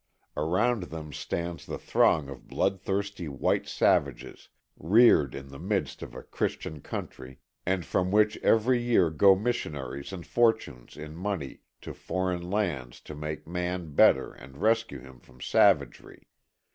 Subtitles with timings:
[0.35, 6.23] Around them stands the throng of bloodthirsty white savages, reared in the midst of a
[6.23, 12.49] Christian country, and from which every year go missionaries and fortunes in money to foreign
[12.49, 16.23] lands to make man better and rescue him from savagery.